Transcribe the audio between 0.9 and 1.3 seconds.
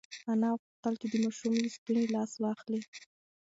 چې د